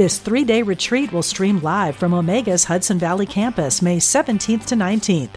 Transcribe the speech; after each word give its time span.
This 0.00 0.18
three 0.18 0.44
day 0.44 0.62
retreat 0.62 1.12
will 1.12 1.22
stream 1.22 1.60
live 1.60 1.94
from 1.94 2.14
Omega's 2.14 2.64
Hudson 2.64 2.98
Valley 2.98 3.26
campus 3.26 3.82
May 3.82 3.98
17th 3.98 4.64
to 4.64 4.74
19th. 4.74 5.28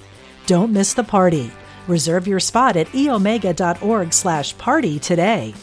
Don't 0.45 0.71
miss 0.71 0.93
the 0.93 1.03
party. 1.03 1.51
Reserve 1.89 2.27
your 2.27 2.39
spot 2.39 2.77
at 2.77 2.87
eomega.org 2.93 4.13
slash 4.13 4.57
party 4.57 4.99
today. 4.99 5.53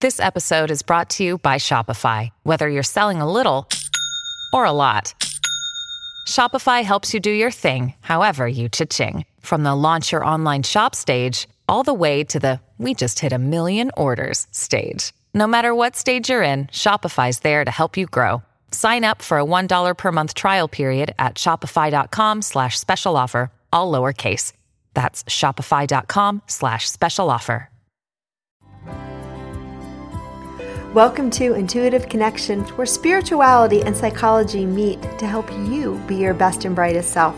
This 0.00 0.18
episode 0.18 0.70
is 0.70 0.80
brought 0.80 1.10
to 1.10 1.22
you 1.22 1.36
by 1.36 1.56
Shopify. 1.56 2.30
Whether 2.42 2.70
you're 2.70 2.82
selling 2.82 3.20
a 3.20 3.30
little 3.30 3.68
or 4.50 4.64
a 4.64 4.72
lot, 4.72 5.12
Shopify 6.26 6.82
helps 6.82 7.12
you 7.12 7.20
do 7.20 7.30
your 7.30 7.50
thing, 7.50 7.92
however 8.00 8.48
you 8.48 8.70
cha-ching. 8.70 9.26
From 9.40 9.62
the 9.62 9.74
launch 9.74 10.10
your 10.10 10.24
online 10.24 10.62
shop 10.62 10.94
stage 10.94 11.46
all 11.68 11.82
the 11.82 11.92
way 11.92 12.24
to 12.24 12.38
the 12.38 12.60
we 12.78 12.92
just 12.92 13.20
hit 13.20 13.32
a 13.32 13.38
million 13.38 13.90
orders 13.96 14.46
stage. 14.50 15.14
No 15.32 15.46
matter 15.46 15.74
what 15.74 15.96
stage 15.96 16.28
you're 16.28 16.42
in, 16.42 16.66
Shopify's 16.66 17.40
there 17.40 17.64
to 17.64 17.70
help 17.70 17.96
you 17.96 18.06
grow. 18.06 18.42
Sign 18.70 19.04
up 19.04 19.22
for 19.22 19.38
a 19.38 19.44
$1 19.44 19.96
per 19.96 20.12
month 20.12 20.34
trial 20.34 20.68
period 20.68 21.14
at 21.18 21.36
shopify.com 21.36 22.42
slash 22.42 22.78
special 22.78 23.16
offer, 23.16 23.50
all 23.72 23.90
lowercase. 23.90 24.52
That's 24.92 25.24
shopify.com 25.24 26.42
slash 26.46 26.90
special 26.90 27.30
offer. 27.30 27.70
Welcome 30.94 31.28
to 31.32 31.52
Intuitive 31.52 32.08
Connections, 32.08 32.70
where 32.70 32.86
spirituality 32.86 33.82
and 33.82 33.94
psychology 33.94 34.64
meet 34.64 35.02
to 35.18 35.26
help 35.26 35.52
you 35.52 36.02
be 36.06 36.16
your 36.16 36.32
best 36.32 36.64
and 36.64 36.74
brightest 36.74 37.10
self. 37.10 37.36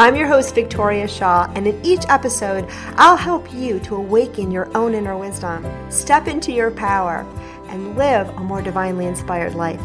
I'm 0.00 0.16
your 0.16 0.28
host, 0.28 0.54
Victoria 0.54 1.06
Shaw, 1.06 1.52
and 1.54 1.66
in 1.66 1.78
each 1.84 2.06
episode, 2.08 2.66
I'll 2.96 3.18
help 3.18 3.52
you 3.52 3.78
to 3.80 3.96
awaken 3.96 4.50
your 4.50 4.74
own 4.74 4.94
inner 4.94 5.14
wisdom, 5.14 5.66
step 5.90 6.26
into 6.26 6.52
your 6.52 6.70
power, 6.70 7.26
and 7.68 7.98
live 7.98 8.26
a 8.30 8.40
more 8.40 8.62
divinely 8.62 9.04
inspired 9.04 9.54
life. 9.54 9.82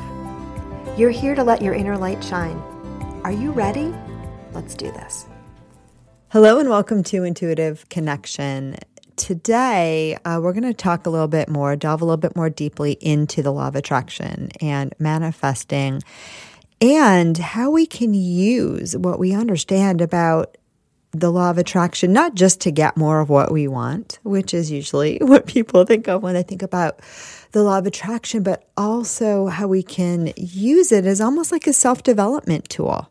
You're 0.98 1.10
here 1.10 1.36
to 1.36 1.44
let 1.44 1.62
your 1.62 1.74
inner 1.74 1.98
light 1.98 2.24
shine. 2.24 2.56
Are 3.26 3.32
you 3.34 3.52
ready? 3.52 3.94
Let's 4.54 4.74
do 4.74 4.90
this. 4.90 5.26
Hello, 6.30 6.60
and 6.60 6.70
welcome 6.70 7.04
to 7.04 7.26
Intuitive 7.26 7.90
Connection. 7.90 8.78
Today, 9.18 10.18
uh, 10.24 10.40
we're 10.42 10.54
going 10.54 10.64
to 10.64 10.74
talk 10.74 11.06
a 11.06 11.10
little 11.10 11.28
bit 11.28 11.50
more, 11.50 11.76
delve 11.76 12.02
a 12.02 12.06
little 12.06 12.16
bit 12.16 12.38
more 12.38 12.50
deeply 12.50 12.94
into 13.02 13.44
the 13.44 13.52
law 13.52 13.68
of 13.68 13.76
attraction 13.76 14.48
and 14.62 14.96
manifesting 14.98 16.02
and 16.82 17.38
how 17.38 17.70
we 17.72 17.86
can 17.86 18.14
use 18.14 18.96
what 18.98 19.20
we 19.20 19.34
understand 19.34 20.02
about 20.02 20.58
the 21.12 21.32
law 21.32 21.50
of 21.50 21.58
attraction, 21.58 22.12
not 22.12 22.36
just 22.36 22.60
to 22.62 22.72
get 22.72 22.98
more 22.98 23.22
of 23.22 23.30
what 23.30 23.52
we 23.52 23.68
want, 23.68 24.20
which 24.24 24.54
is 24.54 24.70
usually 24.70 25.18
what 25.22 25.46
people 25.46 25.86
think 25.86 26.08
of 26.08 26.22
when 26.22 26.34
they 26.34 26.44
think 26.44 26.62
about 26.62 27.00
the 27.52 27.64
law 27.64 27.78
of 27.78 27.86
attraction, 27.86 28.44
but 28.44 28.68
also 28.76 29.48
how 29.48 29.68
we 29.68 29.82
can 29.82 30.34
use 30.36 30.92
it 30.92 31.06
as 31.06 31.22
almost 31.22 31.52
like 31.52 31.68
a 31.68 31.74
self 31.74 32.04
development 32.04 32.70
tool 32.70 33.10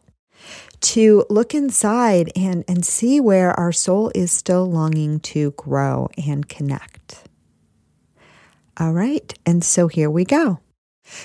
to 0.81 1.25
look 1.31 1.55
inside 1.55 2.31
and, 2.37 2.63
and 2.69 2.85
see 2.85 3.19
where 3.19 3.59
our 3.59 3.73
soul 3.73 4.13
is 4.15 4.31
still 4.31 4.71
longing 4.71 5.19
to 5.19 5.53
grow 5.53 6.09
and 6.27 6.47
connect. 6.47 7.25
All 8.79 8.93
right, 8.93 9.33
and 9.47 9.65
so 9.65 9.89
here 9.89 10.11
we 10.11 10.25
go. 10.25 10.61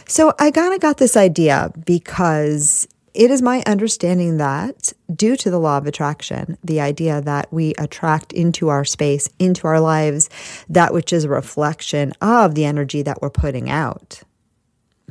So 0.07 0.33
I 0.39 0.51
kind 0.51 0.73
of 0.73 0.79
got 0.79 0.97
this 0.97 1.15
idea 1.15 1.71
because 1.85 2.87
it 3.13 3.31
is 3.31 3.41
my 3.41 3.63
understanding 3.65 4.37
that 4.37 4.93
due 5.13 5.35
to 5.37 5.49
the 5.49 5.59
law 5.59 5.77
of 5.77 5.87
attraction, 5.87 6.57
the 6.63 6.79
idea 6.79 7.21
that 7.21 7.51
we 7.51 7.73
attract 7.75 8.33
into 8.33 8.69
our 8.69 8.85
space, 8.85 9.29
into 9.39 9.67
our 9.67 9.79
lives, 9.79 10.29
that 10.69 10.93
which 10.93 11.11
is 11.11 11.23
a 11.23 11.29
reflection 11.29 12.13
of 12.21 12.55
the 12.55 12.65
energy 12.65 13.01
that 13.01 13.21
we're 13.21 13.29
putting 13.29 13.69
out. 13.69 14.21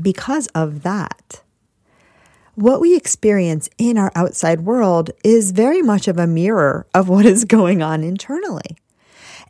Because 0.01 0.47
of 0.49 0.85
that, 0.85 1.43
what 2.55 2.81
we 2.81 2.97
experience 2.97 3.69
in 3.79 3.99
our 3.99 4.13
outside 4.15 4.61
world 4.63 5.11
is 5.25 5.51
very 5.51 5.83
much 5.83 6.09
of 6.09 6.19
a 6.19 6.27
mirror 6.27 6.87
of 6.95 7.09
what 7.09 7.27
is 7.27 7.45
going 7.45 7.83
on 7.83 8.03
internally. 8.03 8.77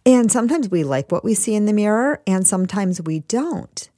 And 0.07 0.33
sometimes 0.33 0.71
we 0.71 0.85
like 0.85 1.13
what 1.13 1.25
we 1.25 1.35
see 1.35 1.55
in 1.55 1.67
the 1.67 1.73
mirror, 1.73 2.23
and 2.27 2.47
sometimes 2.47 3.03
we 3.03 3.21
don't 3.21 3.91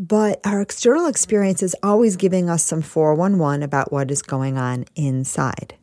but 0.00 0.40
our 0.46 0.62
external 0.62 1.06
experience 1.06 1.62
is 1.62 1.76
always 1.82 2.16
giving 2.16 2.48
us 2.48 2.64
some 2.64 2.80
411 2.80 3.62
about 3.62 3.92
what 3.92 4.10
is 4.10 4.22
going 4.22 4.56
on 4.56 4.86
inside. 4.96 5.74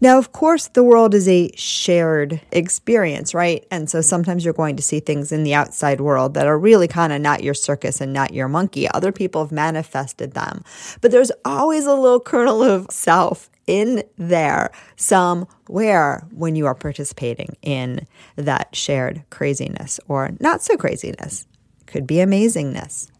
Now, 0.00 0.18
of 0.18 0.32
course, 0.32 0.66
the 0.68 0.82
world 0.82 1.14
is 1.14 1.28
a 1.28 1.52
shared 1.54 2.40
experience, 2.50 3.32
right? 3.32 3.64
And 3.70 3.88
so 3.88 4.00
sometimes 4.00 4.44
you're 4.44 4.54
going 4.54 4.74
to 4.74 4.82
see 4.82 4.98
things 4.98 5.30
in 5.30 5.44
the 5.44 5.54
outside 5.54 6.00
world 6.00 6.34
that 6.34 6.48
are 6.48 6.58
really 6.58 6.88
kind 6.88 7.12
of 7.12 7.20
not 7.20 7.44
your 7.44 7.54
circus 7.54 8.00
and 8.00 8.12
not 8.12 8.34
your 8.34 8.48
monkey. 8.48 8.88
Other 8.88 9.12
people 9.12 9.44
have 9.44 9.52
manifested 9.52 10.32
them. 10.32 10.64
But 11.00 11.12
there's 11.12 11.32
always 11.44 11.86
a 11.86 11.94
little 11.94 12.20
kernel 12.20 12.60
of 12.60 12.88
self 12.90 13.50
in 13.68 14.02
there 14.18 14.72
somewhere 14.96 16.26
when 16.32 16.56
you 16.56 16.66
are 16.66 16.74
participating 16.74 17.56
in 17.62 18.06
that 18.34 18.74
shared 18.74 19.22
craziness 19.30 20.00
or 20.08 20.32
not 20.40 20.60
so 20.60 20.76
craziness. 20.76 21.46
Could 21.86 22.06
be 22.06 22.16
amazingness 22.16 23.10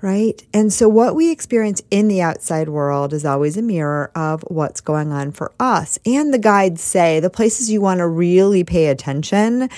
right? 0.00 0.46
And 0.52 0.72
so, 0.72 0.88
what 0.88 1.14
we 1.14 1.30
experience 1.30 1.82
in 1.90 2.08
the 2.08 2.22
outside 2.22 2.68
world 2.68 3.12
is 3.12 3.24
always 3.24 3.56
a 3.56 3.62
mirror 3.62 4.10
of 4.14 4.42
what's 4.48 4.80
going 4.80 5.12
on 5.12 5.32
for 5.32 5.52
us. 5.58 5.98
And 6.06 6.32
the 6.32 6.38
guides 6.38 6.82
say 6.82 7.20
the 7.20 7.30
places 7.30 7.70
you 7.70 7.80
want 7.80 7.98
to 7.98 8.06
really 8.06 8.64
pay 8.64 8.86
attention 8.86 9.68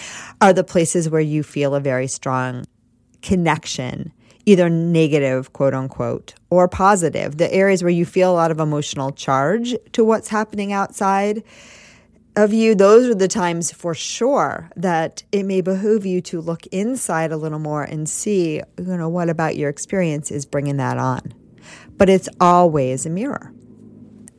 are 0.40 0.52
the 0.52 0.64
places 0.64 1.08
where 1.08 1.20
you 1.20 1.42
feel 1.42 1.74
a 1.74 1.80
very 1.80 2.06
strong 2.06 2.64
connection. 3.22 4.12
Either 4.46 4.70
negative, 4.70 5.52
quote 5.52 5.74
unquote, 5.74 6.34
or 6.48 6.66
positive, 6.66 7.36
the 7.36 7.52
areas 7.52 7.82
where 7.82 7.90
you 7.90 8.06
feel 8.06 8.32
a 8.32 8.34
lot 8.34 8.50
of 8.50 8.58
emotional 8.58 9.12
charge 9.12 9.76
to 9.92 10.02
what's 10.02 10.28
happening 10.28 10.72
outside 10.72 11.44
of 12.36 12.52
you, 12.52 12.74
those 12.74 13.08
are 13.08 13.14
the 13.14 13.28
times 13.28 13.72
for 13.72 13.94
sure 13.94 14.70
that 14.76 15.22
it 15.32 15.44
may 15.44 15.60
behoove 15.60 16.06
you 16.06 16.20
to 16.22 16.40
look 16.40 16.66
inside 16.68 17.32
a 17.32 17.36
little 17.36 17.58
more 17.58 17.82
and 17.82 18.08
see, 18.08 18.62
you 18.78 18.96
know, 18.96 19.08
what 19.08 19.28
about 19.28 19.56
your 19.56 19.68
experience 19.68 20.30
is 20.30 20.46
bringing 20.46 20.76
that 20.76 20.98
on. 20.98 21.34
But 21.96 22.08
it's 22.08 22.28
always 22.40 23.04
a 23.04 23.10
mirror. 23.10 23.52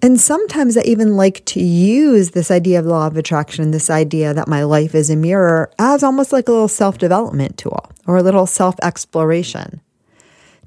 And 0.04 0.20
sometimes 0.20 0.78
I 0.78 0.82
even 0.82 1.16
like 1.16 1.46
to 1.46 1.62
use 1.62 2.32
this 2.32 2.50
idea 2.50 2.80
of 2.80 2.86
law 2.86 3.06
of 3.06 3.18
attraction, 3.18 3.70
this 3.70 3.90
idea 3.90 4.34
that 4.34 4.48
my 4.48 4.64
life 4.64 4.96
is 4.96 5.12
a 5.12 5.16
mirror, 5.16 5.72
as 5.78 6.02
almost 6.02 6.34
like 6.34 6.48
a 6.48 6.52
little 6.52 6.68
self 6.68 6.98
development 6.98 7.58
tool 7.58 7.92
or 8.08 8.18
a 8.18 8.24
little 8.24 8.48
self 8.48 8.76
exploration 8.82 9.80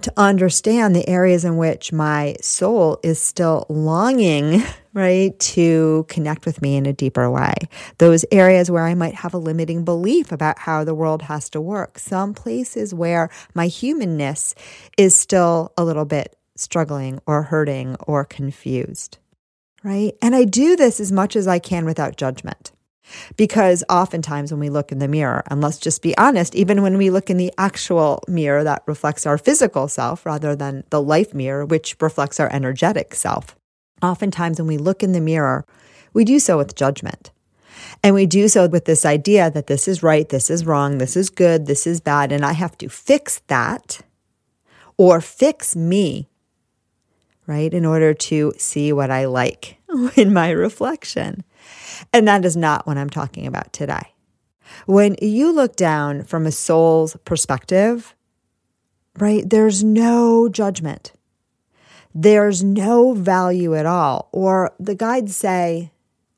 to 0.05 0.13
understand 0.19 0.95
the 0.95 1.09
areas 1.09 1.47
in 1.47 1.57
which 1.57 1.91
my 1.91 2.37
soul 2.43 3.01
is 3.03 3.19
still 3.19 3.65
longing, 3.71 4.63
right, 4.93 5.39
to 5.39 6.05
connect 6.11 6.45
with 6.45 6.61
me 6.61 6.77
in 6.77 6.85
a 6.85 6.93
deeper 6.93 7.31
way. 7.31 7.55
Those 7.97 8.27
areas 8.31 8.71
where 8.71 8.85
I 8.85 8.95
might 8.95 9.15
have 9.15 9.33
a 9.33 9.39
limiting 9.39 9.83
belief 9.83 10.31
about 10.31 10.59
how 10.59 10.85
the 10.85 10.95
world 10.95 11.23
has 11.23 11.49
to 11.51 11.61
work. 11.61 11.99
Some 11.99 12.35
places 12.35 12.93
where 12.93 13.31
my 13.55 13.67
humanness 13.67 14.55
is 14.99 15.17
still 15.17 15.73
a 15.79 15.85
little 15.85 16.05
bit 16.05 16.37
struggling 16.55 17.21
or 17.27 17.45
hurting 17.45 17.97
or 18.01 18.27
confused, 18.27 19.17
right? 19.83 20.13
And 20.21 20.35
I 20.35 20.45
do 20.45 20.77
this 20.77 21.01
as 21.01 21.11
much 21.11 21.35
as 21.35 21.49
I 21.49 21.59
can 21.59 21.87
without 21.87 22.17
judgment. 22.19 22.73
Because 23.37 23.85
oftentimes 23.89 24.51
when 24.51 24.61
we 24.61 24.71
look 24.71 24.91
in 24.91 24.99
the 24.99 25.09
mirror, 25.09 25.43
and 25.49 25.61
let's 25.61 25.79
just 25.79 26.03
be 26.03 26.17
honest, 26.17 26.55
even 26.55 26.83
when 26.83 26.97
we 26.97 27.11
look 27.11 27.31
in 27.31 27.37
the 27.37 27.53
actual 27.59 28.23
mirror 28.29 28.65
that 28.65 28.83
reflects 28.87 29.27
our 29.27 29.39
physical 29.39 29.89
self 29.89 30.25
rather 30.25 30.57
than 30.57 30.85
the 30.91 31.03
life 31.03 31.35
mirror, 31.35 31.65
which 31.65 31.97
reflects 32.01 32.41
our 32.41 32.53
energetic 32.53 33.15
self, 33.15 33.57
oftentimes 34.03 34.59
when 34.59 34.69
we 34.69 34.79
look 34.79 35.03
in 35.03 35.13
the 35.13 35.21
mirror, 35.21 35.65
we 36.13 36.25
do 36.25 36.39
so 36.39 36.57
with 36.57 36.75
judgment. 36.75 37.31
And 38.03 38.15
we 38.15 38.27
do 38.27 38.49
so 38.49 38.69
with 38.69 38.85
this 38.85 39.05
idea 39.05 39.51
that 39.51 39.67
this 39.67 39.89
is 39.89 40.03
right, 40.03 40.29
this 40.29 40.51
is 40.51 40.67
wrong, 40.67 40.99
this 40.99 41.17
is 41.17 41.31
good, 41.31 41.67
this 41.67 41.87
is 41.87 42.01
bad, 42.01 42.33
and 42.33 42.45
I 42.45 42.53
have 42.53 42.77
to 42.79 42.89
fix 42.89 43.41
that 43.47 44.01
or 44.97 45.21
fix 45.21 45.75
me, 45.75 46.29
right, 47.47 47.73
in 47.73 47.85
order 47.85 48.15
to 48.15 48.53
see 48.59 48.93
what 48.93 49.11
I 49.11 49.25
like 49.27 49.79
in 50.17 50.33
my 50.33 50.51
reflection. 50.51 51.45
And 52.13 52.27
that 52.29 52.45
is 52.45 52.57
not 52.57 52.87
what 52.87 52.99
I'm 52.99 53.11
talking 53.11 53.47
about 53.47 53.73
today. 53.73 54.15
When 54.87 55.17
you 55.21 55.53
look 55.53 55.77
down 55.77 56.25
from 56.25 56.47
a 56.47 56.53
soul's 56.53 57.17
perspective, 57.25 58.15
right? 59.19 59.49
There's 59.49 59.85
no 59.85 60.49
judgment. 60.49 61.13
There's 62.15 62.63
no 62.63 63.15
value 63.15 63.75
at 63.75 63.87
all. 63.87 64.29
Or 64.33 64.73
the 64.79 64.95
guides 64.95 65.37
say, 65.37 65.93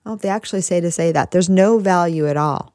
oh, 0.05 0.17
they 0.17 0.29
actually 0.29 0.63
say 0.63 0.81
to 0.81 0.91
say 0.91 1.13
that 1.13 1.31
there's 1.31 1.49
no 1.49 1.79
value 1.79 2.27
at 2.27 2.37
all. 2.37 2.75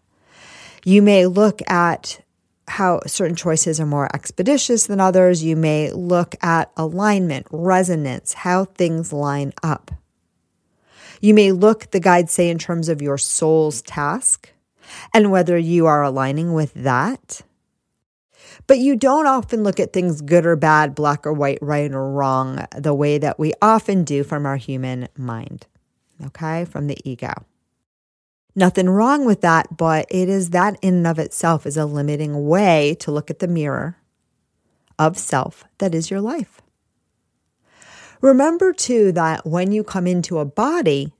You 0.84 1.02
may 1.02 1.26
look 1.28 1.62
at 1.70 2.22
how 2.68 3.02
certain 3.06 3.36
choices 3.36 3.80
are 3.80 3.86
more 3.86 4.10
expeditious 4.16 4.88
than 4.88 5.00
others. 5.00 5.44
You 5.44 5.56
may 5.56 5.92
look 5.92 6.36
at 6.42 6.72
alignment, 6.78 7.48
resonance, 7.52 8.34
how 8.34 8.66
things 8.66 9.12
line 9.12 9.52
up. 9.62 9.92
You 11.22 11.34
may 11.36 11.52
look, 11.52 11.92
the 11.92 12.00
guides 12.00 12.32
say, 12.32 12.50
in 12.50 12.58
terms 12.58 12.90
of 12.90 13.02
your 13.02 13.18
soul's 13.18 13.82
task 13.84 14.52
and 15.14 15.32
whether 15.32 15.58
you 15.58 15.86
are 15.86 16.04
aligning 16.04 16.54
with 16.54 16.74
that. 16.74 17.42
But 18.68 18.80
you 18.80 18.96
don't 18.96 19.28
often 19.28 19.64
look 19.64 19.80
at 19.80 19.94
things 19.94 20.22
good 20.22 20.46
or 20.46 20.56
bad, 20.56 20.96
black 20.96 21.26
or 21.26 21.34
white, 21.34 21.60
right 21.62 21.92
or 21.92 22.12
wrong, 22.12 22.66
the 22.76 22.94
way 22.94 23.18
that 23.18 23.40
we 23.40 23.54
often 23.62 24.04
do 24.04 24.24
from 24.24 24.46
our 24.46 24.58
human 24.58 25.08
mind, 25.18 25.68
okay, 26.26 26.66
from 26.66 26.88
the 26.88 26.98
ego. 27.10 27.34
Nothing 28.56 28.90
wrong 28.90 29.26
with 29.26 29.42
that, 29.42 29.78
but 29.78 30.06
it 30.10 30.28
is 30.28 30.50
that 30.50 30.78
in 30.82 30.96
and 30.96 31.08
of 31.08 31.20
itself 31.20 31.66
is 31.66 31.78
a 31.78 31.86
limiting 31.86 32.48
way 32.48 32.96
to 33.00 33.12
look 33.12 33.30
at 33.30 33.40
the 33.40 33.48
mirror 33.48 33.98
of 35.00 35.18
self 35.18 35.64
that 35.78 35.96
is 35.96 36.12
your 36.12 36.22
life. 36.22 36.61
Remember 38.22 38.72
too 38.72 39.12
that 39.14 39.46
when 39.46 39.72
you 39.72 39.84
come 39.84 40.08
into 40.08 40.40
a 40.40 40.46
body, 40.46 41.12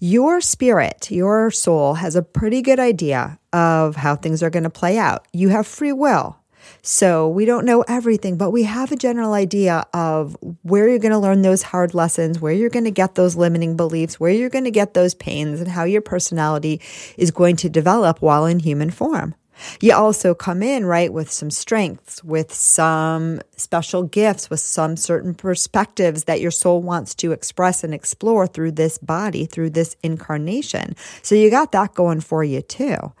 your 0.00 0.40
spirit, 0.40 1.10
your 1.10 1.50
soul 1.50 1.94
has 1.94 2.14
a 2.14 2.22
pretty 2.22 2.60
good 2.60 2.78
idea 2.78 3.38
of 3.52 3.96
how 3.96 4.14
things 4.14 4.42
are 4.42 4.50
going 4.50 4.64
to 4.64 4.70
play 4.70 4.98
out. 4.98 5.26
You 5.32 5.48
have 5.48 5.66
free 5.66 5.92
will. 5.92 6.38
So 6.82 7.28
we 7.28 7.44
don't 7.44 7.66
know 7.66 7.82
everything, 7.88 8.36
but 8.36 8.50
we 8.50 8.62
have 8.64 8.90
a 8.90 8.96
general 8.96 9.32
idea 9.34 9.86
of 9.92 10.36
where 10.62 10.88
you're 10.88 10.98
going 10.98 11.12
to 11.12 11.18
learn 11.18 11.42
those 11.42 11.62
hard 11.62 11.94
lessons, 11.94 12.40
where 12.40 12.52
you're 12.52 12.70
going 12.70 12.84
to 12.84 12.90
get 12.90 13.14
those 13.14 13.36
limiting 13.36 13.76
beliefs, 13.76 14.18
where 14.18 14.30
you're 14.30 14.50
going 14.50 14.64
to 14.64 14.70
get 14.70 14.94
those 14.94 15.14
pains, 15.14 15.60
and 15.60 15.68
how 15.68 15.84
your 15.84 16.00
personality 16.00 16.80
is 17.16 17.30
going 17.30 17.56
to 17.56 17.68
develop 17.68 18.22
while 18.22 18.46
in 18.46 18.58
human 18.58 18.90
form. 18.90 19.34
You 19.80 19.94
also 19.94 20.34
come 20.34 20.62
in, 20.62 20.86
right, 20.86 21.12
with 21.12 21.30
some 21.30 21.50
strengths, 21.50 22.22
with 22.24 22.52
some 22.52 23.40
special 23.56 24.02
gifts, 24.02 24.50
with 24.50 24.60
some 24.60 24.96
certain 24.96 25.34
perspectives 25.34 26.24
that 26.24 26.40
your 26.40 26.50
soul 26.50 26.82
wants 26.82 27.14
to 27.16 27.32
express 27.32 27.84
and 27.84 27.94
explore 27.94 28.46
through 28.46 28.72
this 28.72 28.98
body, 28.98 29.46
through 29.46 29.70
this 29.70 29.96
incarnation. 30.02 30.96
So 31.22 31.34
you 31.34 31.50
got 31.50 31.72
that 31.72 31.94
going 31.94 32.20
for 32.20 32.44
you 32.44 32.62
too. 32.62 33.12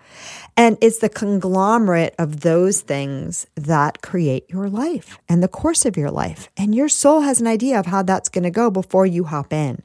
And 0.56 0.78
it's 0.80 0.98
the 0.98 1.08
conglomerate 1.08 2.14
of 2.18 2.40
those 2.40 2.80
things 2.80 3.46
that 3.54 4.02
create 4.02 4.48
your 4.48 4.68
life 4.68 5.18
and 5.28 5.42
the 5.42 5.48
course 5.48 5.84
of 5.84 5.96
your 5.96 6.10
life. 6.10 6.48
And 6.56 6.74
your 6.74 6.88
soul 6.88 7.20
has 7.20 7.40
an 7.40 7.46
idea 7.46 7.78
of 7.78 7.86
how 7.86 8.02
that's 8.02 8.28
going 8.28 8.44
to 8.44 8.50
go 8.50 8.70
before 8.70 9.06
you 9.06 9.24
hop 9.24 9.52
in. 9.52 9.82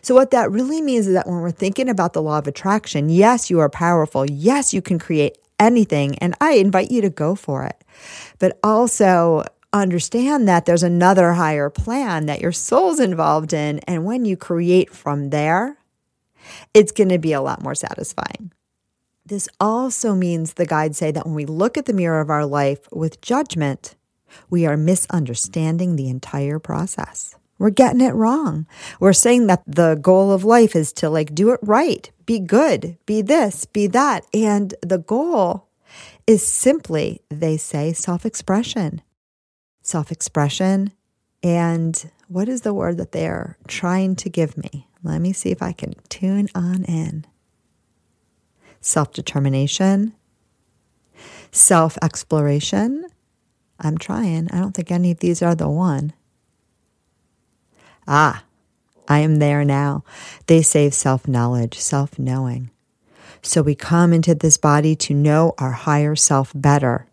So, 0.00 0.14
what 0.14 0.30
that 0.32 0.50
really 0.50 0.80
means 0.80 1.06
is 1.06 1.14
that 1.14 1.26
when 1.26 1.40
we're 1.40 1.50
thinking 1.50 1.88
about 1.88 2.12
the 2.12 2.22
law 2.22 2.38
of 2.38 2.46
attraction, 2.46 3.08
yes, 3.08 3.50
you 3.50 3.60
are 3.60 3.68
powerful. 3.68 4.28
Yes, 4.28 4.74
you 4.74 4.82
can 4.82 4.98
create 4.98 5.36
anything. 5.62 6.18
And 6.18 6.34
I 6.40 6.54
invite 6.54 6.90
you 6.90 7.00
to 7.02 7.10
go 7.10 7.34
for 7.34 7.64
it. 7.64 7.82
But 8.38 8.58
also 8.62 9.44
understand 9.72 10.48
that 10.48 10.66
there's 10.66 10.82
another 10.82 11.32
higher 11.32 11.70
plan 11.70 12.26
that 12.26 12.40
your 12.40 12.52
soul's 12.52 13.00
involved 13.00 13.52
in. 13.52 13.78
And 13.80 14.04
when 14.04 14.24
you 14.24 14.36
create 14.36 14.90
from 14.90 15.30
there, 15.30 15.78
it's 16.74 16.92
going 16.92 17.08
to 17.08 17.18
be 17.18 17.32
a 17.32 17.40
lot 17.40 17.62
more 17.62 17.74
satisfying. 17.74 18.52
This 19.24 19.48
also 19.60 20.14
means 20.14 20.54
the 20.54 20.66
guides 20.66 20.98
say 20.98 21.12
that 21.12 21.24
when 21.24 21.34
we 21.34 21.46
look 21.46 21.78
at 21.78 21.86
the 21.86 21.92
mirror 21.92 22.20
of 22.20 22.28
our 22.28 22.44
life 22.44 22.88
with 22.92 23.20
judgment, 23.20 23.94
we 24.50 24.66
are 24.66 24.76
misunderstanding 24.76 25.96
the 25.96 26.08
entire 26.08 26.58
process. 26.58 27.36
We're 27.58 27.70
getting 27.70 28.00
it 28.00 28.14
wrong. 28.14 28.66
We're 28.98 29.12
saying 29.12 29.46
that 29.46 29.62
the 29.66 29.94
goal 29.94 30.32
of 30.32 30.42
life 30.44 30.74
is 30.74 30.92
to 30.94 31.08
like 31.08 31.34
do 31.34 31.50
it 31.50 31.60
right, 31.62 32.10
be 32.32 32.38
good, 32.38 32.96
be 33.04 33.20
this, 33.20 33.66
be 33.66 33.86
that. 33.86 34.24
And 34.32 34.74
the 34.80 34.96
goal 34.96 35.68
is 36.26 36.46
simply, 36.46 37.20
they 37.28 37.58
say, 37.58 37.92
self 37.92 38.24
expression. 38.24 39.02
Self 39.82 40.10
expression. 40.10 40.92
And 41.42 42.10
what 42.28 42.48
is 42.48 42.62
the 42.62 42.72
word 42.72 42.96
that 42.96 43.12
they're 43.12 43.58
trying 43.68 44.16
to 44.16 44.30
give 44.30 44.56
me? 44.56 44.88
Let 45.02 45.20
me 45.20 45.34
see 45.34 45.50
if 45.50 45.60
I 45.60 45.72
can 45.72 45.92
tune 46.08 46.48
on 46.54 46.84
in. 46.84 47.26
Self 48.80 49.12
determination, 49.12 50.14
self 51.50 51.98
exploration. 52.00 53.04
I'm 53.78 53.98
trying. 53.98 54.50
I 54.50 54.58
don't 54.58 54.72
think 54.72 54.90
any 54.90 55.10
of 55.10 55.18
these 55.18 55.42
are 55.42 55.54
the 55.54 55.68
one. 55.68 56.14
Ah, 58.08 58.44
I 59.08 59.20
am 59.20 59.36
there 59.36 59.64
now. 59.64 60.04
They 60.46 60.62
save 60.62 60.94
self 60.94 61.26
knowledge, 61.28 61.78
self 61.78 62.18
knowing. 62.18 62.70
So 63.42 63.60
we 63.62 63.74
come 63.74 64.12
into 64.12 64.34
this 64.34 64.56
body 64.56 64.94
to 64.96 65.14
know 65.14 65.54
our 65.58 65.72
higher 65.72 66.14
self 66.14 66.52
better 66.54 67.06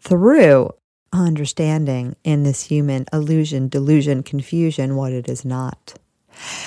through 0.00 0.70
understanding 1.12 2.14
in 2.22 2.42
this 2.42 2.64
human 2.64 3.06
illusion, 3.12 3.68
delusion, 3.68 4.22
confusion 4.22 4.96
what 4.96 5.12
it 5.12 5.28
is 5.28 5.44
not. 5.44 5.94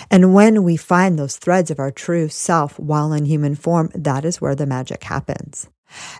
And 0.10 0.34
when 0.34 0.64
we 0.64 0.76
find 0.76 1.18
those 1.18 1.38
threads 1.38 1.72
of 1.72 1.80
our 1.80 1.92
true 1.92 2.28
self 2.28 2.78
while 2.80 3.14
in 3.14 3.26
human 3.26 3.56
form, 3.56 3.92
that 3.94 4.26
is 4.26 4.42
where 4.42 4.56
the 4.56 4.66
magic 4.66 5.04
happens. 5.04 5.70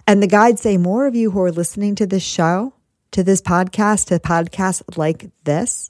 And 0.08 0.22
the 0.22 0.28
guides 0.28 0.62
say 0.62 0.78
more 0.78 1.08
of 1.08 1.16
you 1.16 1.32
who 1.32 1.42
are 1.42 1.52
listening 1.52 1.96
to 1.96 2.08
this 2.08 2.24
show, 2.24 2.74
to 3.12 3.24
this 3.24 3.42
podcast, 3.42 4.08
to 4.08 4.20
podcasts 4.20 4.98
like 4.98 5.30
this, 5.44 5.90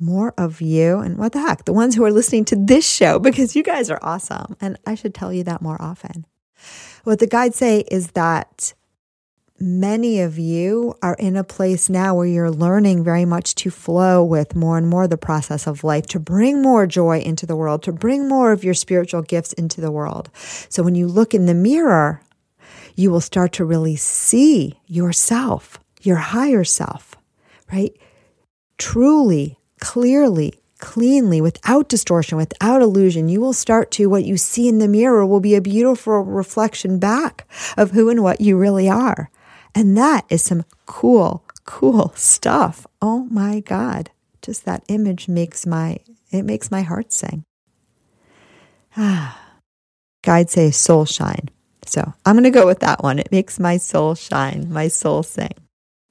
more 0.00 0.34
of 0.38 0.60
you 0.60 0.98
and 0.98 1.18
what 1.18 1.32
the 1.32 1.40
heck, 1.40 1.64
the 1.64 1.72
ones 1.72 1.94
who 1.94 2.04
are 2.04 2.12
listening 2.12 2.44
to 2.46 2.56
this 2.56 2.88
show 2.88 3.18
because 3.18 3.56
you 3.56 3.62
guys 3.62 3.90
are 3.90 3.98
awesome. 4.02 4.56
And 4.60 4.78
I 4.86 4.94
should 4.94 5.14
tell 5.14 5.32
you 5.32 5.44
that 5.44 5.62
more 5.62 5.80
often. 5.80 6.26
What 7.04 7.20
the 7.20 7.26
guides 7.26 7.56
say 7.56 7.80
is 7.90 8.12
that 8.12 8.74
many 9.60 10.20
of 10.20 10.38
you 10.38 10.94
are 11.02 11.14
in 11.14 11.36
a 11.36 11.44
place 11.44 11.88
now 11.88 12.14
where 12.14 12.26
you're 12.26 12.50
learning 12.50 13.02
very 13.02 13.24
much 13.24 13.54
to 13.56 13.70
flow 13.70 14.22
with 14.22 14.54
more 14.54 14.78
and 14.78 14.88
more 14.88 15.08
the 15.08 15.16
process 15.16 15.66
of 15.66 15.84
life, 15.84 16.06
to 16.06 16.20
bring 16.20 16.62
more 16.62 16.86
joy 16.86 17.18
into 17.18 17.46
the 17.46 17.56
world, 17.56 17.82
to 17.82 17.92
bring 17.92 18.28
more 18.28 18.52
of 18.52 18.62
your 18.62 18.74
spiritual 18.74 19.22
gifts 19.22 19.52
into 19.54 19.80
the 19.80 19.90
world. 19.90 20.30
So 20.68 20.82
when 20.82 20.94
you 20.94 21.06
look 21.06 21.34
in 21.34 21.46
the 21.46 21.54
mirror, 21.54 22.22
you 22.94 23.10
will 23.10 23.20
start 23.20 23.52
to 23.54 23.64
really 23.64 23.96
see 23.96 24.80
yourself, 24.86 25.78
your 26.02 26.16
higher 26.16 26.64
self, 26.64 27.14
right? 27.72 27.96
Truly 28.76 29.57
clearly, 29.80 30.60
cleanly, 30.78 31.40
without 31.40 31.88
distortion, 31.88 32.36
without 32.38 32.82
illusion, 32.82 33.28
you 33.28 33.40
will 33.40 33.52
start 33.52 33.90
to 33.92 34.06
what 34.06 34.24
you 34.24 34.36
see 34.36 34.68
in 34.68 34.78
the 34.78 34.88
mirror 34.88 35.26
will 35.26 35.40
be 35.40 35.54
a 35.54 35.60
beautiful 35.60 36.20
reflection 36.20 36.98
back 36.98 37.46
of 37.76 37.92
who 37.92 38.08
and 38.08 38.22
what 38.22 38.40
you 38.40 38.56
really 38.56 38.88
are. 38.88 39.30
And 39.74 39.96
that 39.96 40.24
is 40.28 40.42
some 40.42 40.64
cool, 40.86 41.44
cool 41.64 42.12
stuff. 42.16 42.86
Oh 43.02 43.26
my 43.30 43.60
God. 43.60 44.10
Just 44.42 44.64
that 44.64 44.84
image 44.88 45.28
makes 45.28 45.66
my 45.66 45.98
it 46.30 46.42
makes 46.42 46.70
my 46.70 46.82
heart 46.82 47.12
sing. 47.12 47.44
Ah. 48.96 49.40
Guide 50.22 50.50
say 50.50 50.70
soul 50.70 51.04
shine. 51.04 51.48
So 51.86 52.12
I'm 52.26 52.34
going 52.34 52.44
to 52.44 52.50
go 52.50 52.66
with 52.66 52.80
that 52.80 53.02
one. 53.02 53.18
It 53.18 53.32
makes 53.32 53.58
my 53.58 53.78
soul 53.78 54.14
shine, 54.14 54.70
my 54.70 54.88
soul 54.88 55.22
sing. 55.22 55.54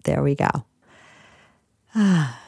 There 0.06 0.24
we 0.24 0.34
go. 0.36 0.66
Ah. 1.94 2.42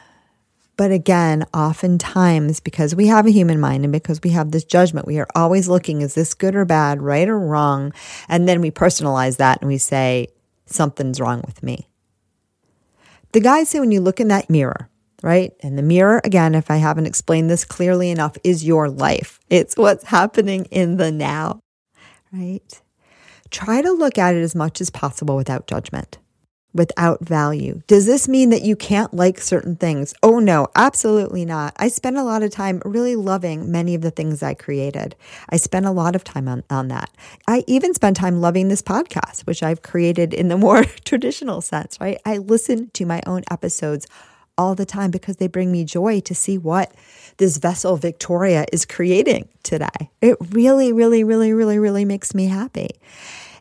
But 0.80 0.92
again, 0.92 1.44
oftentimes, 1.52 2.58
because 2.60 2.94
we 2.94 3.08
have 3.08 3.26
a 3.26 3.30
human 3.30 3.60
mind 3.60 3.84
and 3.84 3.92
because 3.92 4.22
we 4.24 4.30
have 4.30 4.50
this 4.50 4.64
judgment, 4.64 5.06
we 5.06 5.18
are 5.18 5.28
always 5.34 5.68
looking, 5.68 6.00
is 6.00 6.14
this 6.14 6.32
good 6.32 6.56
or 6.56 6.64
bad, 6.64 7.02
right 7.02 7.28
or 7.28 7.38
wrong? 7.38 7.92
And 8.30 8.48
then 8.48 8.62
we 8.62 8.70
personalize 8.70 9.36
that 9.36 9.60
and 9.60 9.68
we 9.68 9.76
say, 9.76 10.28
something's 10.64 11.20
wrong 11.20 11.42
with 11.44 11.62
me. 11.62 11.86
The 13.32 13.40
guys 13.40 13.68
say 13.68 13.78
when 13.78 13.92
you 13.92 14.00
look 14.00 14.20
in 14.20 14.28
that 14.28 14.48
mirror, 14.48 14.88
right? 15.22 15.52
And 15.62 15.76
the 15.76 15.82
mirror, 15.82 16.22
again, 16.24 16.54
if 16.54 16.70
I 16.70 16.76
haven't 16.76 17.04
explained 17.04 17.50
this 17.50 17.66
clearly 17.66 18.10
enough, 18.10 18.38
is 18.42 18.64
your 18.64 18.88
life. 18.88 19.38
It's 19.50 19.76
what's 19.76 20.04
happening 20.04 20.64
in 20.70 20.96
the 20.96 21.12
now, 21.12 21.60
right? 22.32 22.80
Try 23.50 23.82
to 23.82 23.92
look 23.92 24.16
at 24.16 24.34
it 24.34 24.40
as 24.40 24.54
much 24.54 24.80
as 24.80 24.88
possible 24.88 25.36
without 25.36 25.66
judgment 25.66 26.16
without 26.72 27.24
value. 27.24 27.82
Does 27.86 28.06
this 28.06 28.28
mean 28.28 28.50
that 28.50 28.62
you 28.62 28.76
can't 28.76 29.12
like 29.12 29.40
certain 29.40 29.76
things? 29.76 30.14
Oh 30.22 30.38
no, 30.38 30.68
absolutely 30.76 31.44
not. 31.44 31.74
I 31.76 31.88
spend 31.88 32.16
a 32.16 32.24
lot 32.24 32.42
of 32.42 32.50
time 32.50 32.80
really 32.84 33.16
loving 33.16 33.70
many 33.70 33.94
of 33.94 34.02
the 34.02 34.10
things 34.10 34.42
I 34.42 34.54
created. 34.54 35.16
I 35.48 35.56
spend 35.56 35.86
a 35.86 35.90
lot 35.90 36.14
of 36.14 36.24
time 36.24 36.48
on, 36.48 36.62
on 36.70 36.88
that. 36.88 37.10
I 37.46 37.64
even 37.66 37.94
spend 37.94 38.16
time 38.16 38.40
loving 38.40 38.68
this 38.68 38.82
podcast, 38.82 39.46
which 39.46 39.62
I've 39.62 39.82
created 39.82 40.32
in 40.32 40.48
the 40.48 40.56
more 40.56 40.84
traditional 41.04 41.60
sense, 41.60 41.98
right? 42.00 42.18
I 42.24 42.38
listen 42.38 42.90
to 42.94 43.06
my 43.06 43.20
own 43.26 43.42
episodes 43.50 44.06
all 44.60 44.74
the 44.74 44.86
time 44.86 45.10
because 45.10 45.36
they 45.36 45.48
bring 45.48 45.72
me 45.72 45.84
joy 45.84 46.20
to 46.20 46.34
see 46.34 46.58
what 46.58 46.92
this 47.38 47.56
vessel 47.56 47.96
Victoria 47.96 48.66
is 48.72 48.84
creating 48.84 49.48
today. 49.62 50.10
It 50.20 50.36
really, 50.50 50.92
really, 50.92 51.24
really, 51.24 51.52
really, 51.54 51.78
really 51.78 52.04
makes 52.04 52.34
me 52.34 52.46
happy. 52.46 52.90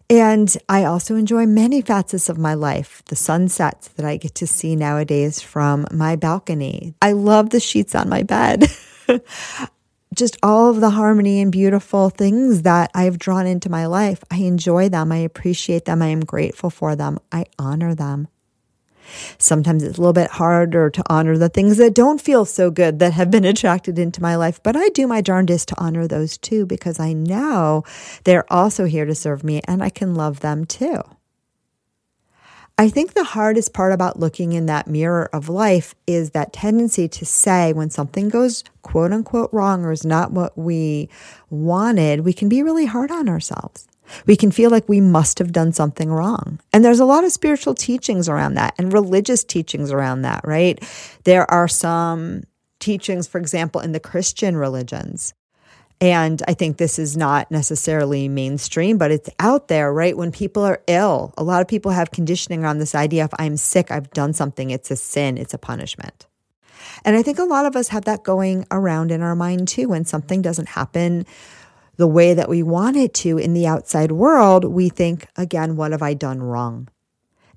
And 0.10 0.56
I 0.68 0.86
also 0.86 1.16
enjoy 1.16 1.46
many 1.46 1.82
facets 1.82 2.30
of 2.30 2.38
my 2.40 2.56
life, 2.56 3.04
the 3.06 3.16
sunsets 3.16 3.90
that 3.90 4.06
I 4.06 4.18
get 4.18 4.34
to 4.36 4.48
see 4.48 4.76
nowadays 4.76 5.40
from 5.40 5.86
my 5.92 6.16
balcony. 6.16 6.96
I 7.00 7.12
love 7.12 7.52
the 7.52 7.60
sheets 7.60 7.94
on 7.94 8.10
my 8.10 8.24
bed. 8.24 8.66
Just 10.16 10.38
all 10.42 10.72
of 10.72 10.82
the 10.82 10.90
harmony 10.90 11.40
and 11.40 11.52
beautiful 11.52 12.10
things 12.10 12.64
that 12.64 12.90
I've 12.96 13.20
drawn 13.20 13.46
into 13.46 13.70
my 13.70 13.86
life. 13.86 14.24
I 14.32 14.38
enjoy 14.38 14.90
them. 14.90 15.12
I 15.12 15.18
appreciate 15.18 15.86
them. 15.86 16.02
I 16.02 16.08
am 16.08 16.22
grateful 16.22 16.72
for 16.72 16.96
them. 16.96 17.20
I 17.32 17.46
honor 17.60 17.94
them. 17.94 18.28
Sometimes 19.38 19.84
it's 19.84 19.98
a 19.98 20.02
little 20.02 20.14
bit 20.14 20.32
harder 20.32 20.90
to 20.90 21.04
honor 21.10 21.38
the 21.38 21.50
things 21.50 21.78
that 21.78 21.94
don't 21.94 22.22
feel 22.22 22.46
so 22.46 22.72
good 22.72 23.00
that 23.00 23.14
have 23.14 23.32
been 23.32 23.46
attracted 23.54 24.00
into 24.00 24.22
my 24.22 24.36
life, 24.36 24.62
but 24.64 24.76
I 24.76 24.90
do 24.90 25.08
my 25.08 25.22
darndest 25.22 25.70
to 25.70 25.80
honor 25.80 26.08
those 26.08 26.38
too 26.38 26.66
because 26.66 27.00
I 27.00 27.14
know 27.14 27.84
they're 28.24 28.52
also 28.52 28.86
here 28.86 29.06
to 29.06 29.16
serve 29.16 29.44
me 29.44 29.62
and 29.68 29.84
I 29.84 29.90
can 29.90 30.16
love 30.16 30.42
them 30.42 30.66
too. 30.66 31.02
I 32.80 32.88
think 32.88 33.14
the 33.14 33.26
hardest 33.26 33.74
part 33.74 33.92
about 33.92 34.22
looking 34.22 34.54
in 34.54 34.68
that 34.68 34.88
mirror 34.88 35.30
of 35.34 35.50
life 35.50 35.96
is 36.08 36.30
that 36.30 36.54
tendency 36.54 37.10
to 37.10 37.26
say 37.26 37.74
when 37.74 37.90
something 37.90 38.30
goes 38.30 38.64
quote 38.84 39.12
unquote 39.12 39.50
wrong 39.52 39.84
or 39.84 39.92
is 39.92 40.06
not 40.06 40.32
what 40.32 40.58
we 40.58 41.10
wanted, 41.50 42.22
we 42.22 42.32
can 42.32 42.48
be 42.48 42.64
really 42.64 42.86
hard 42.86 43.12
on 43.12 43.28
ourselves. 43.28 43.90
We 44.26 44.36
can 44.36 44.52
feel 44.52 44.70
like 44.70 44.88
we 44.90 45.02
must 45.02 45.40
have 45.40 45.52
done 45.52 45.74
something 45.74 46.12
wrong. 46.12 46.60
And 46.74 46.84
there's 46.84 47.00
a 47.00 47.06
lot 47.06 47.24
of 47.24 47.32
spiritual 47.32 47.76
teachings 47.76 48.30
around 48.30 48.56
that 48.56 48.76
and 48.78 48.94
religious 48.94 49.44
teachings 49.44 49.92
around 49.92 50.24
that, 50.24 50.42
right? 50.44 50.80
There 51.24 51.50
are 51.50 51.68
some 51.68 52.44
teachings, 52.80 53.28
for 53.28 53.40
example, 53.40 53.82
in 53.82 53.92
the 53.92 54.00
Christian 54.00 54.58
religions. 54.58 55.34
And 56.02 56.42
I 56.48 56.54
think 56.54 56.78
this 56.78 56.98
is 56.98 57.18
not 57.18 57.52
necessarily 57.52 58.30
mainstream, 58.30 58.98
but 58.98 59.12
it's 59.12 59.30
out 59.38 59.68
there, 59.68 59.92
right? 59.92 60.16
When 60.16 60.32
people 60.32 60.64
are 60.64 60.82
ill, 60.88 61.34
a 61.38 61.44
lot 61.44 61.62
of 61.62 61.68
people 61.68 61.92
have 61.92 62.12
conditioning 62.12 62.64
around 62.64 62.80
this 62.80 62.96
idea 62.96 63.26
if 63.26 63.32
I'm 63.38 63.58
sick, 63.58 63.92
I've 63.92 64.10
done 64.12 64.34
something, 64.34 64.70
it's 64.70 64.92
a 64.92 64.96
sin, 64.96 65.38
it's 65.38 65.54
a 65.54 65.58
punishment. 65.58 66.26
And 67.04 67.18
I 67.18 67.22
think 67.22 67.38
a 67.38 67.44
lot 67.44 67.66
of 67.66 67.76
us 67.76 67.90
have 67.90 68.06
that 68.06 68.24
going 68.24 68.66
around 68.72 69.12
in 69.12 69.22
our 69.22 69.36
mind 69.36 69.68
too. 69.68 69.90
When 69.90 70.06
something 70.06 70.42
doesn't 70.42 70.70
happen 70.70 71.26
the 72.00 72.08
way 72.08 72.34
that 72.34 72.48
we 72.48 72.64
want 72.64 72.96
it 72.96 73.14
to 73.14 73.38
in 73.38 73.54
the 73.54 73.68
outside 73.68 74.14
world, 74.14 74.64
we 74.64 74.88
think, 74.88 75.28
again, 75.36 75.76
what 75.76 75.92
have 75.92 76.02
I 76.02 76.14
done 76.14 76.42
wrong? 76.42 76.88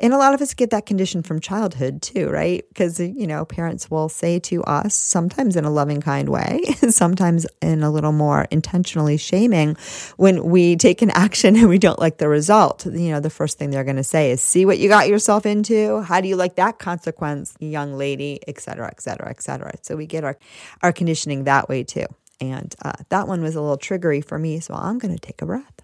And 0.01 0.13
a 0.13 0.19
lot 0.19 0.35
of 0.35 0.43
us 0.43 0.53
get 0.53 0.71
that 0.71 0.85
condition 0.85 1.23
from 1.23 1.39
childhood 1.39 2.03
too, 2.03 2.29
right? 2.29 2.65
Because, 2.69 2.99
you 2.99 3.25
know, 3.25 3.45
parents 3.45 3.89
will 3.89 4.09
say 4.09 4.41
to 4.41 4.65
us, 4.65 4.97
sometimes 4.97 5.55
in 5.55 5.65
a 5.65 5.71
loving, 5.71 6.01
kind 6.01 6.29
way, 6.29 6.61
sometimes 6.89 7.47
in 7.61 7.85
a 7.85 7.91
little 7.91 8.11
more 8.11 8.49
intentionally 8.51 9.17
shaming, 9.17 9.77
when 10.17 10.43
we 10.43 10.75
take 10.75 11.03
an 11.03 11.11
action 11.11 11.55
and 11.61 11.69
we 11.69 11.79
don't 11.79 12.01
like 12.01 12.19
the 12.19 12.29
result. 12.29 12.85
You 12.85 13.13
know, 13.13 13.21
the 13.21 13.31
first 13.31 13.59
thing 13.59 13.71
they're 13.71 13.85
going 13.85 13.95
to 13.95 14.03
say 14.03 14.33
is, 14.33 14.43
see 14.43 14.67
what 14.67 14.81
you 14.81 14.89
got 14.89 15.07
yourself 15.07 15.47
into? 15.47 16.03
How 16.03 16.21
do 16.21 16.27
you 16.27 16.35
like 16.35 16.57
that 16.57 16.81
consequence, 16.81 17.55
young 17.61 17.95
lady, 17.95 18.41
et 18.49 18.59
cetera, 18.59 18.89
et 18.89 19.01
cetera, 19.01 19.31
et 19.31 19.41
cetera. 19.41 19.73
So 19.83 19.95
we 19.95 20.07
get 20.07 20.25
our, 20.25 20.37
our 20.83 20.93
conditioning 20.93 21.45
that 21.45 21.69
way 21.69 21.85
too. 21.85 22.07
And 22.43 22.75
uh, 22.83 22.93
that 23.09 23.29
one 23.29 23.43
was 23.43 23.55
a 23.55 23.61
little 23.61 23.79
triggery 23.79 24.25
for 24.25 24.39
me. 24.39 24.61
So 24.61 24.75
I'm 24.75 24.99
going 24.99 25.15
to 25.15 25.21
take 25.21 25.43
a 25.43 25.47
breath. 25.47 25.83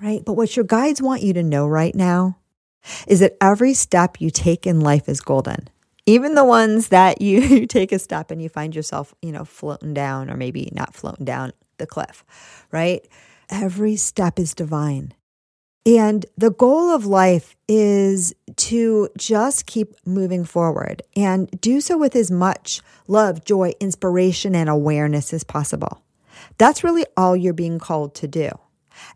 Right. 0.00 0.24
But 0.24 0.34
what 0.34 0.56
your 0.56 0.64
guides 0.64 1.00
want 1.00 1.22
you 1.22 1.32
to 1.34 1.42
know 1.42 1.66
right 1.66 1.94
now 1.94 2.38
is 3.06 3.20
that 3.20 3.36
every 3.40 3.74
step 3.74 4.20
you 4.20 4.30
take 4.30 4.66
in 4.66 4.80
life 4.80 5.08
is 5.08 5.20
golden. 5.20 5.68
Even 6.06 6.34
the 6.34 6.44
ones 6.44 6.88
that 6.88 7.22
you, 7.22 7.40
you 7.42 7.66
take 7.66 7.92
a 7.92 7.98
step 7.98 8.30
and 8.30 8.42
you 8.42 8.48
find 8.48 8.74
yourself, 8.74 9.14
you 9.22 9.32
know, 9.32 9.44
floating 9.44 9.94
down 9.94 10.30
or 10.30 10.36
maybe 10.36 10.70
not 10.72 10.94
floating 10.94 11.24
down 11.24 11.52
the 11.78 11.86
cliff, 11.86 12.24
right? 12.72 13.06
Every 13.50 13.96
step 13.96 14.38
is 14.38 14.54
divine. 14.54 15.14
And 15.84 16.24
the 16.36 16.52
goal 16.52 16.90
of 16.90 17.06
life 17.06 17.56
is 17.66 18.32
to 18.56 19.08
just 19.18 19.66
keep 19.66 19.94
moving 20.06 20.44
forward 20.44 21.02
and 21.16 21.50
do 21.60 21.80
so 21.80 21.98
with 21.98 22.14
as 22.14 22.30
much 22.30 22.80
love, 23.08 23.44
joy, 23.44 23.72
inspiration, 23.80 24.54
and 24.54 24.68
awareness 24.68 25.32
as 25.32 25.42
possible. 25.42 26.02
That's 26.58 26.84
really 26.84 27.04
all 27.16 27.36
you're 27.36 27.52
being 27.52 27.80
called 27.80 28.14
to 28.16 28.28
do. 28.28 28.50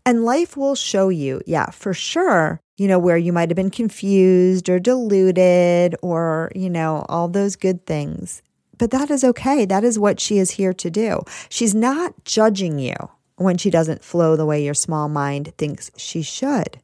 And 0.04 0.24
life 0.24 0.56
will 0.56 0.74
show 0.74 1.08
you, 1.08 1.40
yeah, 1.46 1.70
for 1.70 1.94
sure, 1.94 2.60
you 2.76 2.88
know, 2.88 2.98
where 2.98 3.16
you 3.16 3.32
might 3.32 3.50
have 3.50 3.56
been 3.56 3.70
confused 3.70 4.68
or 4.68 4.80
deluded 4.80 5.94
or, 6.02 6.50
you 6.54 6.68
know, 6.68 7.06
all 7.08 7.28
those 7.28 7.54
good 7.54 7.86
things. 7.86 8.42
But 8.78 8.90
that 8.90 9.10
is 9.10 9.22
okay. 9.22 9.64
That 9.64 9.84
is 9.84 9.98
what 9.98 10.18
she 10.18 10.38
is 10.38 10.50
here 10.52 10.72
to 10.74 10.90
do. 10.90 11.22
She's 11.48 11.74
not 11.74 12.24
judging 12.24 12.78
you 12.78 12.94
when 13.36 13.56
she 13.56 13.70
doesn't 13.70 14.04
flow 14.04 14.36
the 14.36 14.46
way 14.46 14.64
your 14.64 14.74
small 14.74 15.08
mind 15.08 15.52
thinks 15.58 15.90
she 15.96 16.22
should. 16.22 16.80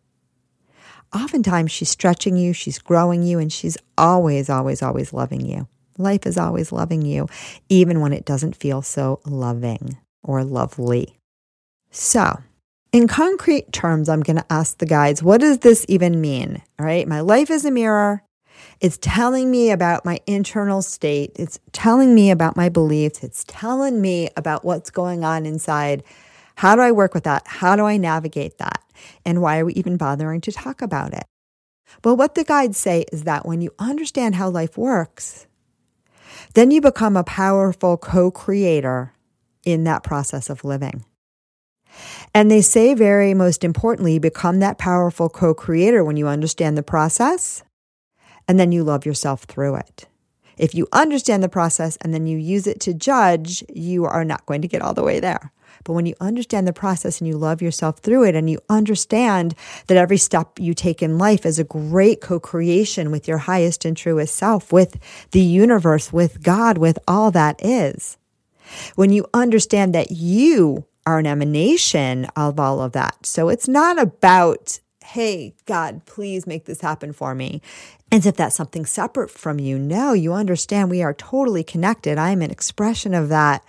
Oftentimes, 1.15 1.71
she's 1.71 1.91
stretching 1.91 2.37
you, 2.37 2.53
she's 2.53 2.79
growing 2.79 3.23
you, 3.23 3.39
and 3.39 3.53
she's 3.53 3.77
always, 3.99 4.49
always, 4.49 4.83
always 4.83 5.13
loving 5.13 5.45
you. 5.45 5.69
Life 5.99 6.27
is 6.27 6.39
always 6.39 6.73
loving 6.73 7.03
you, 7.03 7.29
even 7.69 8.01
when 8.01 8.15
it 8.15 8.25
doesn't 8.25 8.57
feel 8.57 8.81
so 8.81 9.21
loving 9.27 9.99
or 10.23 10.43
lovely. 10.43 11.19
So, 11.91 12.41
in 12.93 13.09
concrete 13.09 13.73
terms, 13.73 14.09
I'm 14.09 14.23
going 14.23 14.37
to 14.37 14.53
ask 14.53 14.79
the 14.79 14.87
guides, 14.87 15.23
what 15.23 15.41
does 15.41 15.59
this 15.59 15.85
even 15.89 16.21
mean? 16.21 16.63
All 16.79 16.87
right, 16.87 17.07
my 17.07 17.21
life 17.21 17.51
is 17.51 17.67
a 17.67 17.71
mirror. 17.71 18.23
It's 18.81 18.99
telling 19.01 19.51
me 19.51 19.71
about 19.71 20.05
my 20.05 20.21
internal 20.27 20.83
state. 20.83 21.33
It's 21.37 21.59
telling 21.73 22.15
me 22.15 22.31
about 22.31 22.57
my 22.57 22.69
beliefs. 22.69 23.23
It's 23.23 23.45
telling 23.47 24.01
me 24.01 24.31
about 24.37 24.65
what's 24.65 24.91
going 24.91 25.25
on 25.25 25.47
inside 25.47 26.03
how 26.57 26.77
do 26.77 26.83
I 26.83 26.93
work 26.93 27.15
with 27.15 27.25
that? 27.25 27.43
How 27.47 27.77
do 27.77 27.85
I 27.85 27.97
navigate 27.97 28.59
that? 28.59 28.83
And 29.25 29.43
why 29.43 29.59
are 29.59 29.65
we 29.65 29.75
even 29.75 29.97
bothering 29.97 30.41
to 30.43 30.53
talk 30.53 30.83
about 30.83 31.13
it? 31.13 31.25
Well, 32.05 32.17
what 32.17 32.35
the 32.35 32.45
guides 32.45 32.79
say 32.79 33.05
is 33.13 33.25
that 33.25 33.47
when 33.47 33.61
you 33.61 33.75
understand 33.79 34.35
how 34.35 34.49
life 34.49 34.77
works, 34.79 35.47
then 36.55 36.71
you 36.71 36.81
become 36.81 37.17
a 37.17 37.25
powerful 37.25 37.97
co 37.97 38.31
creator 38.31 39.13
in 39.65 39.85
that 39.85 40.03
process 40.03 40.51
of 40.51 40.65
living. 40.65 41.05
And 42.35 42.51
they 42.51 42.63
say, 42.63 42.95
very 42.95 43.35
most 43.35 43.65
importantly, 43.65 44.19
become 44.19 44.61
that 44.61 44.79
powerful 44.79 45.29
co 45.29 45.55
creator 45.55 46.05
when 46.05 46.17
you 46.17 46.27
understand 46.27 46.77
the 46.77 46.83
process 46.83 47.63
and 48.49 48.59
then 48.59 48.73
you 48.73 48.83
love 48.83 49.07
yourself 49.07 49.45
through 49.45 49.77
it. 49.77 50.07
If 50.59 50.75
you 50.75 50.87
understand 50.93 51.43
the 51.43 51.49
process 51.49 51.97
and 52.01 52.13
then 52.13 52.27
you 52.27 52.39
use 52.39 52.67
it 52.67 52.81
to 52.81 52.95
judge, 52.95 53.65
you 53.73 54.05
are 54.05 54.25
not 54.25 54.47
going 54.47 54.63
to 54.63 54.69
get 54.69 54.83
all 54.83 54.95
the 54.95 55.03
way 55.03 55.21
there. 55.21 55.53
But 55.85 55.95
when 55.95 56.07
you 56.07 56.15
understand 56.21 56.67
the 56.67 56.73
process 56.73 57.21
and 57.21 57.29
you 57.29 57.37
love 57.37 57.63
yourself 57.63 57.99
through 57.99 58.25
it 58.25 58.35
and 58.35 58.49
you 58.49 58.61
understand 58.69 59.55
that 59.87 59.97
every 59.97 60.17
step 60.17 60.59
you 60.59 60.75
take 60.75 61.03
in 61.03 61.19
life 61.19 61.45
is 61.45 61.59
a 61.59 61.65
great 61.65 62.21
co 62.21 62.39
creation 62.41 63.11
with 63.11 63.29
your 63.29 63.39
highest 63.39 63.85
and 63.85 63.97
truest 63.97 64.35
self, 64.35 64.73
with 64.73 64.99
the 65.33 65.41
universe, 65.41 66.13
with 66.13 66.43
God, 66.43 66.79
with 66.79 66.99
all 67.07 67.31
that 67.31 67.65
is. 67.65 68.17
When 68.95 69.11
you 69.11 69.27
understand 69.35 69.95
that 69.95 70.11
you 70.11 70.87
are 71.07 71.19
an 71.19 71.27
emanation 71.27 72.27
of 72.37 72.61
all 72.61 72.81
of 72.81 72.93
that. 72.93 73.27
So 73.27 73.49
it's 73.49 73.69
not 73.69 74.01
about 74.01 74.81
hey, 75.13 75.53
God, 75.67 76.07
please 76.07 76.47
make 76.47 76.65
this 76.65 76.81
happen 76.81 77.13
for 77.13 77.35
me. 77.35 77.61
As 78.11 78.25
if 78.25 78.35
that's 78.35 78.57
something 78.57 78.87
separate 78.87 79.31
from 79.31 79.61
you. 79.61 79.79
No, 79.79 80.15
you 80.15 80.33
understand 80.33 80.89
we 80.89 81.03
are 81.03 81.13
totally 81.13 81.63
connected. 81.63 82.17
I'm 82.17 82.41
an 82.41 82.51
expression 82.51 83.13
of 83.13 83.29
that. 83.29 83.63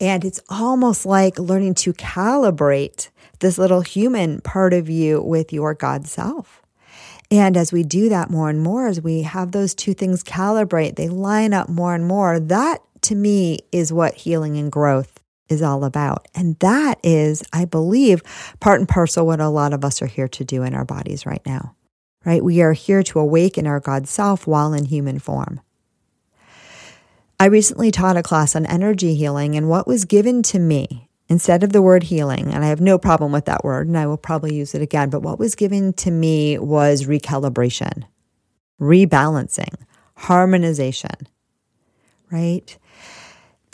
And 0.00 0.24
it's 0.24 0.40
almost 0.48 1.04
like 1.04 1.36
learning 1.36 1.74
to 1.74 1.92
calibrate 1.94 3.08
this 3.40 3.58
little 3.58 3.80
human 3.80 4.40
part 4.40 4.72
of 4.72 4.88
you 4.88 5.20
with 5.20 5.52
your 5.52 5.74
God 5.74 6.06
self. 6.06 6.62
And 7.28 7.56
as 7.56 7.72
we 7.72 7.82
do 7.82 8.08
that 8.10 8.30
more 8.30 8.48
and 8.48 8.62
more, 8.62 8.86
as 8.86 9.00
we 9.00 9.22
have 9.22 9.50
those 9.50 9.74
two 9.74 9.94
things 9.94 10.22
calibrate, 10.22 10.94
they 10.94 11.08
line 11.08 11.52
up 11.52 11.68
more 11.68 11.96
and 11.96 12.06
more. 12.06 12.38
That 12.38 12.82
to 13.02 13.16
me 13.16 13.58
is 13.72 13.92
what 13.92 14.14
healing 14.14 14.56
and 14.56 14.70
growth 14.70 15.13
is 15.48 15.62
all 15.62 15.84
about. 15.84 16.26
And 16.34 16.58
that 16.60 16.98
is, 17.02 17.42
I 17.52 17.64
believe, 17.64 18.22
part 18.60 18.80
and 18.80 18.88
parcel 18.88 19.26
what 19.26 19.40
a 19.40 19.48
lot 19.48 19.72
of 19.72 19.84
us 19.84 20.00
are 20.02 20.06
here 20.06 20.28
to 20.28 20.44
do 20.44 20.62
in 20.62 20.74
our 20.74 20.84
bodies 20.84 21.26
right 21.26 21.44
now, 21.44 21.76
right? 22.24 22.42
We 22.42 22.62
are 22.62 22.72
here 22.72 23.02
to 23.04 23.18
awaken 23.18 23.66
our 23.66 23.80
God 23.80 24.08
self 24.08 24.46
while 24.46 24.72
in 24.72 24.86
human 24.86 25.18
form. 25.18 25.60
I 27.38 27.46
recently 27.46 27.90
taught 27.90 28.16
a 28.16 28.22
class 28.22 28.54
on 28.54 28.64
energy 28.66 29.16
healing, 29.16 29.56
and 29.56 29.68
what 29.68 29.86
was 29.86 30.04
given 30.04 30.42
to 30.44 30.58
me 30.58 31.10
instead 31.28 31.62
of 31.62 31.72
the 31.72 31.82
word 31.82 32.04
healing, 32.04 32.54
and 32.54 32.64
I 32.64 32.68
have 32.68 32.80
no 32.80 32.96
problem 32.96 33.32
with 33.32 33.46
that 33.46 33.64
word, 33.64 33.88
and 33.88 33.98
I 33.98 34.06
will 34.06 34.16
probably 34.16 34.54
use 34.54 34.74
it 34.74 34.82
again, 34.82 35.10
but 35.10 35.22
what 35.22 35.38
was 35.38 35.54
given 35.54 35.92
to 35.94 36.10
me 36.10 36.58
was 36.58 37.04
recalibration, 37.04 38.04
rebalancing, 38.80 39.74
harmonization, 40.16 41.28
right? 42.30 42.78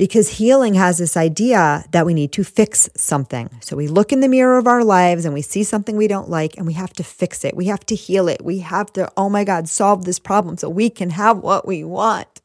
Because 0.01 0.39
healing 0.39 0.73
has 0.73 0.97
this 0.97 1.15
idea 1.15 1.85
that 1.91 2.07
we 2.07 2.15
need 2.15 2.33
to 2.33 2.43
fix 2.43 2.89
something. 2.97 3.51
So 3.61 3.77
we 3.77 3.87
look 3.87 4.15
in 4.15 4.21
the 4.21 4.29
mirror 4.29 4.57
of 4.57 4.67
our 4.67 4.83
lives 4.83 5.27
and 5.27 5.35
we 5.35 5.43
see 5.43 5.63
something 5.63 5.95
we 5.95 6.09
don't 6.09 6.31
like 6.31 6.57
and 6.57 6.67
we 6.67 6.73
have 6.73 6.95
to 6.95 7.05
fix 7.05 7.45
it. 7.45 7.55
We 7.55 7.67
have 7.67 7.85
to 7.85 7.95
heal 7.95 8.27
it. 8.27 8.43
We 8.43 8.61
have 8.61 8.91
to, 8.95 9.13
oh 9.19 9.29
my 9.29 9.45
God, 9.45 9.69
solve 9.69 10.07
this 10.07 10.19
problem 10.19 10.57
so 10.57 10.71
we 10.71 10.89
can 10.89 11.11
have 11.11 11.41
what 11.41 11.69
we 11.69 11.85
want. 11.85 12.41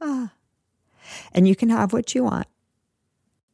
Ah. 0.00 0.32
And 1.32 1.46
you 1.46 1.54
can 1.54 1.68
have 1.68 1.92
what 1.92 2.14
you 2.14 2.24
want. 2.24 2.46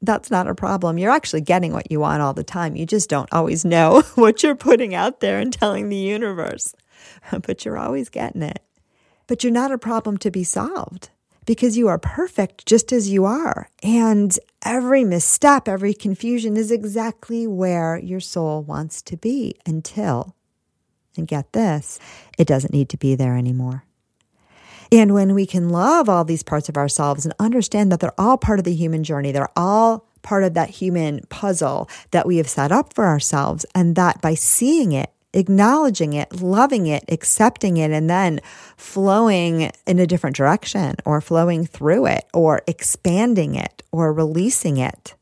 that's 0.00 0.30
not 0.30 0.46
a 0.46 0.54
problem. 0.54 0.96
You're 0.96 1.10
actually 1.10 1.40
getting 1.40 1.72
what 1.72 1.90
you 1.90 1.98
want 1.98 2.22
all 2.22 2.34
the 2.34 2.44
time. 2.44 2.76
You 2.76 2.86
just 2.86 3.10
don't 3.10 3.32
always 3.32 3.64
know 3.64 4.02
what 4.14 4.44
you're 4.44 4.54
putting 4.54 4.94
out 4.94 5.18
there 5.18 5.40
and 5.40 5.52
telling 5.52 5.88
the 5.88 5.96
universe, 5.96 6.72
but 7.32 7.64
you're 7.64 7.78
always 7.78 8.10
getting 8.10 8.42
it. 8.42 8.60
But 9.26 9.42
you're 9.42 9.52
not 9.52 9.72
a 9.72 9.76
problem 9.76 10.18
to 10.18 10.30
be 10.30 10.44
solved 10.44 11.10
because 11.46 11.76
you 11.76 11.88
are 11.88 11.98
perfect 11.98 12.66
just 12.66 12.92
as 12.92 13.10
you 13.10 13.24
are. 13.24 13.68
And 13.82 14.38
every 14.64 15.04
misstep, 15.04 15.68
every 15.68 15.94
confusion 15.94 16.56
is 16.56 16.70
exactly 16.70 17.46
where 17.46 17.98
your 17.98 18.20
soul 18.20 18.62
wants 18.62 19.02
to 19.02 19.16
be 19.16 19.54
until, 19.66 20.34
and 21.16 21.26
get 21.26 21.52
this, 21.52 21.98
it 22.38 22.46
doesn't 22.46 22.72
need 22.72 22.88
to 22.90 22.96
be 22.96 23.14
there 23.14 23.36
anymore. 23.36 23.84
And 24.92 25.14
when 25.14 25.34
we 25.34 25.46
can 25.46 25.68
love 25.68 26.08
all 26.08 26.24
these 26.24 26.42
parts 26.42 26.68
of 26.68 26.76
ourselves 26.76 27.24
and 27.24 27.32
understand 27.38 27.92
that 27.92 28.00
they're 28.00 28.20
all 28.20 28.36
part 28.36 28.58
of 28.58 28.64
the 28.64 28.74
human 28.74 29.04
journey, 29.04 29.30
they're 29.30 29.56
all 29.56 30.08
part 30.22 30.42
of 30.42 30.54
that 30.54 30.70
human 30.70 31.20
puzzle 31.28 31.88
that 32.10 32.26
we 32.26 32.36
have 32.38 32.48
set 32.48 32.72
up 32.72 32.92
for 32.92 33.06
ourselves, 33.06 33.64
and 33.74 33.96
that 33.96 34.20
by 34.20 34.34
seeing 34.34 34.92
it, 34.92 35.10
acknowledging 35.32 36.12
it, 36.12 36.40
loving 36.40 36.86
it, 36.86 37.04
accepting 37.08 37.76
it, 37.76 37.90
and 37.90 38.10
then 38.10 38.40
flowing 38.76 39.70
in 39.86 39.98
a 39.98 40.06
different 40.06 40.36
direction 40.36 40.96
or 41.04 41.20
flowing 41.20 41.66
through 41.66 42.06
it 42.06 42.24
or 42.34 42.62
expanding 42.66 43.54
it 43.54 43.82
or 43.92 44.12
releasing 44.12 44.76
it 44.76 45.14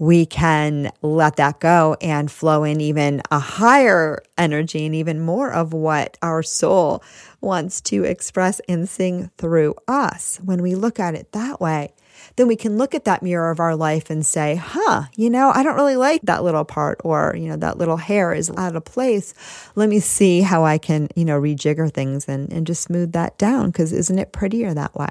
we 0.00 0.24
can 0.24 0.90
let 1.02 1.36
that 1.36 1.60
go 1.60 1.94
and 2.00 2.32
flow 2.32 2.64
in 2.64 2.80
even 2.80 3.20
a 3.30 3.38
higher 3.38 4.22
energy 4.38 4.86
and 4.86 4.94
even 4.94 5.20
more 5.20 5.52
of 5.52 5.74
what 5.74 6.16
our 6.22 6.42
soul 6.42 7.04
wants 7.42 7.82
to 7.82 8.04
express 8.04 8.62
and 8.66 8.88
sing 8.88 9.30
through 9.36 9.74
us. 9.86 10.40
When 10.42 10.62
we 10.62 10.74
look 10.74 10.98
at 10.98 11.14
it 11.14 11.32
that 11.32 11.60
way, 11.60 11.92
then 12.36 12.46
we 12.46 12.56
can 12.56 12.78
look 12.78 12.94
at 12.94 13.04
that 13.04 13.22
mirror 13.22 13.50
of 13.50 13.60
our 13.60 13.76
life 13.76 14.10
and 14.10 14.24
say, 14.24 14.56
huh, 14.56 15.04
you 15.16 15.30
know, 15.30 15.50
I 15.54 15.62
don't 15.62 15.76
really 15.76 15.96
like 15.96 16.22
that 16.22 16.42
little 16.44 16.64
part, 16.64 17.00
or, 17.04 17.34
you 17.36 17.48
know, 17.48 17.56
that 17.56 17.78
little 17.78 17.96
hair 17.96 18.32
is 18.32 18.50
out 18.56 18.76
of 18.76 18.84
place. 18.84 19.34
Let 19.74 19.88
me 19.88 20.00
see 20.00 20.40
how 20.40 20.64
I 20.64 20.78
can, 20.78 21.08
you 21.16 21.24
know, 21.24 21.40
rejigger 21.40 21.92
things 21.92 22.28
and, 22.28 22.52
and 22.52 22.66
just 22.66 22.82
smooth 22.82 23.12
that 23.12 23.38
down 23.38 23.70
because 23.70 23.92
isn't 23.92 24.18
it 24.18 24.32
prettier 24.32 24.74
that 24.74 24.94
way? 24.94 25.08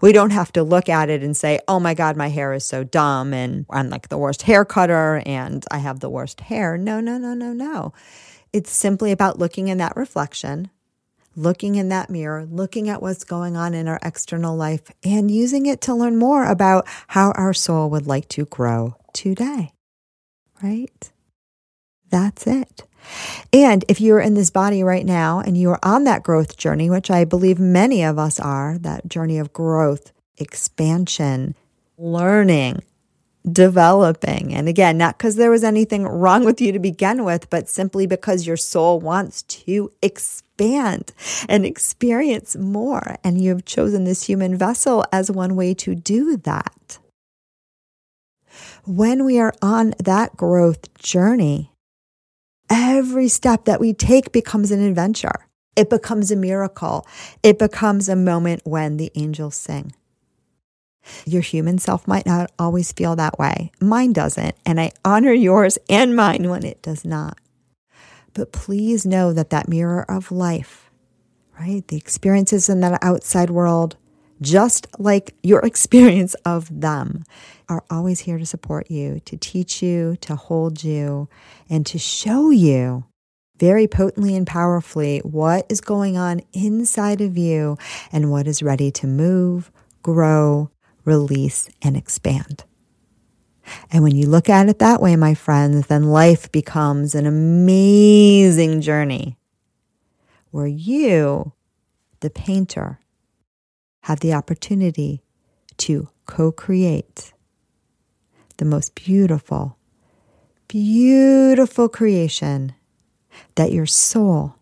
We 0.00 0.12
don't 0.12 0.30
have 0.30 0.52
to 0.52 0.62
look 0.62 0.88
at 0.88 1.10
it 1.10 1.22
and 1.22 1.36
say, 1.36 1.60
oh 1.68 1.78
my 1.78 1.94
God, 1.94 2.16
my 2.16 2.28
hair 2.28 2.52
is 2.52 2.64
so 2.64 2.82
dumb 2.82 3.34
and 3.34 3.66
I'm 3.70 3.90
like 3.90 4.08
the 4.08 4.18
worst 4.18 4.42
hair 4.42 4.64
cutter 4.64 5.22
and 5.26 5.64
I 5.70 5.78
have 5.78 6.00
the 6.00 6.10
worst 6.10 6.40
hair. 6.40 6.78
No, 6.78 7.00
no, 7.00 7.18
no, 7.18 7.34
no, 7.34 7.52
no. 7.52 7.92
It's 8.52 8.70
simply 8.70 9.12
about 9.12 9.38
looking 9.38 9.68
in 9.68 9.78
that 9.78 9.96
reflection, 9.96 10.70
looking 11.36 11.74
in 11.74 11.90
that 11.90 12.10
mirror, 12.10 12.46
looking 12.50 12.88
at 12.88 13.02
what's 13.02 13.24
going 13.24 13.56
on 13.56 13.74
in 13.74 13.86
our 13.86 14.00
external 14.02 14.56
life 14.56 14.90
and 15.04 15.30
using 15.30 15.66
it 15.66 15.80
to 15.82 15.94
learn 15.94 16.16
more 16.16 16.44
about 16.44 16.86
how 17.08 17.32
our 17.32 17.52
soul 17.52 17.90
would 17.90 18.06
like 18.06 18.28
to 18.30 18.46
grow 18.46 18.96
today. 19.12 19.72
Right? 20.62 21.12
That's 22.08 22.46
it. 22.46 22.84
And 23.52 23.84
if 23.88 24.00
you're 24.00 24.20
in 24.20 24.34
this 24.34 24.50
body 24.50 24.82
right 24.82 25.06
now 25.06 25.40
and 25.40 25.56
you 25.56 25.70
are 25.70 25.78
on 25.82 26.04
that 26.04 26.22
growth 26.22 26.56
journey, 26.56 26.90
which 26.90 27.10
I 27.10 27.24
believe 27.24 27.58
many 27.58 28.02
of 28.02 28.18
us 28.18 28.40
are, 28.40 28.78
that 28.78 29.08
journey 29.08 29.38
of 29.38 29.52
growth, 29.52 30.12
expansion, 30.38 31.54
learning, 31.98 32.82
developing. 33.50 34.52
And 34.52 34.68
again, 34.68 34.98
not 34.98 35.18
because 35.18 35.36
there 35.36 35.50
was 35.50 35.62
anything 35.62 36.04
wrong 36.04 36.44
with 36.44 36.60
you 36.60 36.72
to 36.72 36.78
begin 36.78 37.24
with, 37.24 37.48
but 37.48 37.68
simply 37.68 38.06
because 38.06 38.46
your 38.46 38.56
soul 38.56 38.98
wants 38.98 39.42
to 39.42 39.92
expand 40.02 40.45
and 40.60 41.66
experience 41.66 42.56
more. 42.56 43.16
And 43.22 43.40
you've 43.40 43.64
chosen 43.64 44.04
this 44.04 44.24
human 44.24 44.56
vessel 44.56 45.04
as 45.12 45.30
one 45.30 45.56
way 45.56 45.74
to 45.74 45.94
do 45.94 46.36
that. 46.38 46.98
When 48.84 49.24
we 49.24 49.38
are 49.38 49.52
on 49.60 49.94
that 49.98 50.36
growth 50.36 50.92
journey, 50.94 51.72
Every 52.68 53.28
step 53.28 53.64
that 53.66 53.80
we 53.80 53.92
take 53.92 54.32
becomes 54.32 54.70
an 54.70 54.82
adventure. 54.82 55.46
It 55.76 55.88
becomes 55.90 56.30
a 56.30 56.36
miracle. 56.36 57.06
It 57.42 57.58
becomes 57.58 58.08
a 58.08 58.16
moment 58.16 58.62
when 58.64 58.96
the 58.96 59.12
angels 59.14 59.54
sing. 59.54 59.92
Your 61.24 61.42
human 61.42 61.78
self 61.78 62.08
might 62.08 62.26
not 62.26 62.50
always 62.58 62.90
feel 62.90 63.14
that 63.16 63.38
way. 63.38 63.70
Mine 63.80 64.12
doesn't. 64.12 64.56
And 64.64 64.80
I 64.80 64.90
honor 65.04 65.32
yours 65.32 65.78
and 65.88 66.16
mine 66.16 66.48
when 66.48 66.64
it 66.64 66.82
does 66.82 67.04
not. 67.04 67.38
But 68.36 68.52
please 68.52 69.06
know 69.06 69.32
that 69.32 69.48
that 69.48 69.66
mirror 69.66 70.04
of 70.10 70.30
life, 70.30 70.90
right? 71.58 71.82
The 71.88 71.96
experiences 71.96 72.68
in 72.68 72.80
that 72.80 73.02
outside 73.02 73.48
world, 73.48 73.96
just 74.42 74.86
like 74.98 75.34
your 75.42 75.60
experience 75.64 76.34
of 76.44 76.68
them, 76.82 77.24
are 77.70 77.82
always 77.88 78.20
here 78.20 78.36
to 78.36 78.44
support 78.44 78.90
you, 78.90 79.20
to 79.24 79.38
teach 79.38 79.82
you, 79.82 80.16
to 80.20 80.36
hold 80.36 80.84
you, 80.84 81.30
and 81.70 81.86
to 81.86 81.98
show 81.98 82.50
you 82.50 83.06
very 83.58 83.86
potently 83.86 84.36
and 84.36 84.46
powerfully 84.46 85.20
what 85.20 85.64
is 85.70 85.80
going 85.80 86.18
on 86.18 86.42
inside 86.52 87.22
of 87.22 87.38
you 87.38 87.78
and 88.12 88.30
what 88.30 88.46
is 88.46 88.62
ready 88.62 88.90
to 88.90 89.06
move, 89.06 89.72
grow, 90.02 90.70
release, 91.06 91.70
and 91.80 91.96
expand. 91.96 92.64
And 93.90 94.02
when 94.02 94.16
you 94.16 94.26
look 94.26 94.48
at 94.48 94.68
it 94.68 94.78
that 94.78 95.00
way, 95.00 95.16
my 95.16 95.34
friends, 95.34 95.86
then 95.86 96.04
life 96.04 96.50
becomes 96.52 97.14
an 97.14 97.26
amazing 97.26 98.80
journey 98.80 99.36
where 100.50 100.66
you, 100.66 101.52
the 102.20 102.30
painter, 102.30 103.00
have 104.02 104.20
the 104.20 104.32
opportunity 104.32 105.22
to 105.78 106.08
co 106.26 106.52
create 106.52 107.32
the 108.58 108.64
most 108.64 108.94
beautiful, 108.94 109.76
beautiful 110.68 111.88
creation 111.88 112.74
that 113.56 113.72
your 113.72 113.86
soul, 113.86 114.54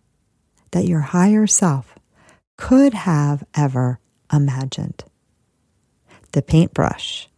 that 0.72 0.86
your 0.86 1.00
higher 1.00 1.46
self 1.46 1.94
could 2.56 2.94
have 2.94 3.44
ever 3.54 4.00
imagined. 4.32 5.04
The 6.32 6.42
paintbrush 6.42 7.28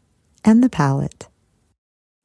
and 0.45 0.63
the 0.63 0.71
palette 0.71 1.29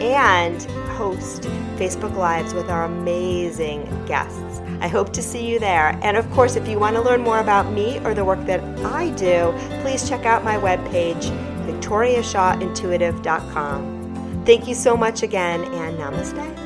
and 0.00 0.62
host 0.96 1.42
Facebook 1.76 2.16
Lives 2.16 2.54
with 2.54 2.70
our 2.70 2.84
amazing 2.84 3.84
guests. 4.06 4.60
I 4.80 4.88
hope 4.88 5.12
to 5.14 5.22
see 5.22 5.48
you 5.48 5.58
there. 5.58 5.98
And 6.02 6.16
of 6.16 6.30
course, 6.30 6.54
if 6.56 6.68
you 6.68 6.78
want 6.78 6.94
to 6.96 7.02
learn 7.02 7.22
more 7.22 7.40
about 7.40 7.72
me 7.72 7.98
or 8.00 8.14
the 8.14 8.24
work 8.24 8.44
that 8.46 8.60
I 8.84 9.10
do, 9.10 9.52
please 9.82 10.08
check 10.08 10.24
out 10.26 10.44
my 10.44 10.56
webpage, 10.56 11.30
victoriashawintuitive.com. 11.66 14.42
Thank 14.44 14.68
you 14.68 14.74
so 14.74 14.96
much 14.96 15.22
again, 15.22 15.64
and 15.64 15.98
namaste. 15.98 16.64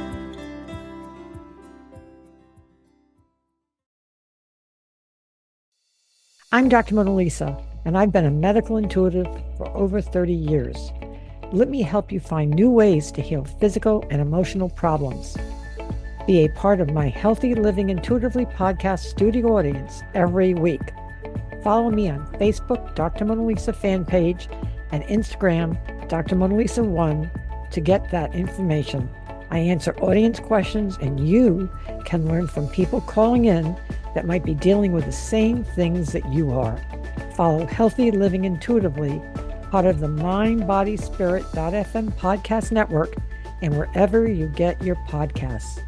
I'm 6.50 6.70
Dr. 6.70 6.94
Mona 6.94 7.14
Lisa, 7.14 7.62
and 7.84 7.96
I've 7.96 8.10
been 8.10 8.24
a 8.24 8.30
medical 8.30 8.78
intuitive 8.78 9.26
for 9.58 9.68
over 9.76 10.00
30 10.00 10.32
years. 10.32 10.90
Let 11.50 11.70
me 11.70 11.80
help 11.80 12.12
you 12.12 12.20
find 12.20 12.50
new 12.50 12.70
ways 12.70 13.10
to 13.12 13.22
heal 13.22 13.42
physical 13.42 14.04
and 14.10 14.20
emotional 14.20 14.68
problems. 14.68 15.34
Be 16.26 16.44
a 16.44 16.50
part 16.50 16.78
of 16.78 16.90
my 16.90 17.08
Healthy 17.08 17.54
Living 17.54 17.88
Intuitively 17.88 18.44
podcast 18.44 19.04
studio 19.04 19.56
audience 19.56 20.02
every 20.14 20.52
week. 20.52 20.92
Follow 21.64 21.88
me 21.88 22.10
on 22.10 22.26
Facebook, 22.34 22.94
Dr. 22.94 23.24
Mona 23.24 23.46
Lisa 23.46 23.72
fan 23.72 24.04
page, 24.04 24.46
and 24.92 25.02
Instagram, 25.04 25.78
Dr. 26.06 26.36
Mona 26.36 26.54
Lisa 26.54 26.84
1 26.84 27.30
to 27.70 27.80
get 27.80 28.10
that 28.10 28.34
information. 28.34 29.08
I 29.50 29.60
answer 29.60 29.96
audience 30.00 30.40
questions, 30.40 30.98
and 31.00 31.26
you 31.26 31.70
can 32.04 32.28
learn 32.28 32.46
from 32.46 32.68
people 32.68 33.00
calling 33.00 33.46
in 33.46 33.74
that 34.14 34.26
might 34.26 34.44
be 34.44 34.52
dealing 34.52 34.92
with 34.92 35.06
the 35.06 35.12
same 35.12 35.64
things 35.64 36.12
that 36.12 36.30
you 36.30 36.52
are. 36.52 36.78
Follow 37.34 37.64
Healthy 37.64 38.10
Living 38.10 38.44
Intuitively, 38.44 39.22
part 39.70 39.86
of 39.86 40.00
the 40.00 40.08
Mind 40.08 40.66
Body 40.66 40.96
Spirit.fm 40.96 42.12
podcast 42.12 42.72
network, 42.72 43.14
and 43.62 43.76
wherever 43.76 44.26
you 44.26 44.46
get 44.48 44.82
your 44.82 44.96
podcasts. 45.08 45.82